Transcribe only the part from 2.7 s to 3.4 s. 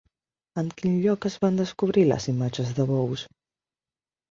de bous?